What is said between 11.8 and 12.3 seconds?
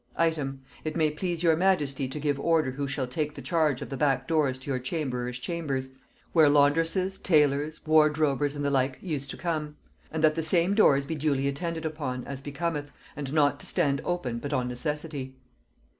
upon,